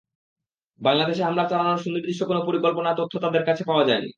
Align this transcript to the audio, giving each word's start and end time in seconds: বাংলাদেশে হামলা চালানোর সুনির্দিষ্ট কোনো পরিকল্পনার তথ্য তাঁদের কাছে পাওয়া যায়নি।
বাংলাদেশে 0.81 1.21
হামলা 1.23 1.43
চালানোর 1.47 1.77
সুনির্দিষ্ট 1.77 2.21
কোনো 2.23 2.41
পরিকল্পনার 2.47 2.97
তথ্য 2.97 3.13
তাঁদের 3.19 3.43
কাছে 3.45 3.63
পাওয়া 3.65 3.83
যায়নি। 3.85 4.09